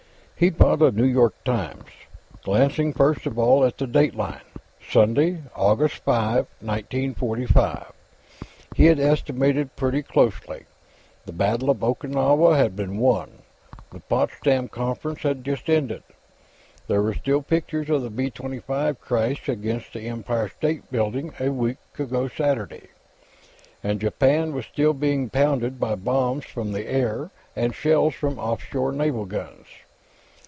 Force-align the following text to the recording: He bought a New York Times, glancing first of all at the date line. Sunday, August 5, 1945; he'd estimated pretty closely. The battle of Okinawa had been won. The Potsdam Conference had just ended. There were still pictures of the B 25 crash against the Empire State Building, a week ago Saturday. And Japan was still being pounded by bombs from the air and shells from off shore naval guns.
He 0.41 0.49
bought 0.49 0.81
a 0.81 0.89
New 0.89 1.05
York 1.05 1.35
Times, 1.43 1.85
glancing 2.43 2.93
first 2.93 3.27
of 3.27 3.37
all 3.37 3.63
at 3.63 3.77
the 3.77 3.85
date 3.85 4.15
line. 4.15 4.41
Sunday, 4.89 5.43
August 5.55 5.97
5, 6.03 6.47
1945; 6.59 7.91
he'd 8.75 8.99
estimated 8.99 9.75
pretty 9.75 10.01
closely. 10.01 10.65
The 11.27 11.31
battle 11.31 11.69
of 11.69 11.83
Okinawa 11.83 12.57
had 12.57 12.75
been 12.75 12.97
won. 12.97 13.43
The 13.91 13.99
Potsdam 13.99 14.67
Conference 14.67 15.21
had 15.21 15.45
just 15.45 15.69
ended. 15.69 16.01
There 16.87 17.03
were 17.03 17.13
still 17.13 17.43
pictures 17.43 17.91
of 17.91 18.01
the 18.01 18.09
B 18.09 18.31
25 18.31 18.99
crash 18.99 19.47
against 19.47 19.93
the 19.93 20.07
Empire 20.07 20.49
State 20.49 20.91
Building, 20.91 21.35
a 21.39 21.49
week 21.51 21.77
ago 21.99 22.27
Saturday. 22.27 22.87
And 23.83 24.01
Japan 24.01 24.53
was 24.53 24.65
still 24.65 24.93
being 24.93 25.29
pounded 25.29 25.79
by 25.79 25.93
bombs 25.93 26.45
from 26.45 26.71
the 26.71 26.87
air 26.87 27.29
and 27.55 27.75
shells 27.75 28.15
from 28.15 28.39
off 28.39 28.63
shore 28.63 28.91
naval 28.91 29.25
guns. 29.27 29.67